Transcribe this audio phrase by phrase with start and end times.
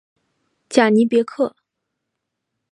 [0.67, 1.55] 贾尼别克。